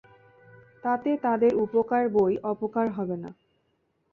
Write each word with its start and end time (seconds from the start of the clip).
তাতে 0.83 1.09
তাদের 1.17 1.51
উপকার 1.55 2.03
বৈ 2.09 2.33
অপকার 2.43 2.87
হবে 2.89 3.15
না। 3.17 3.29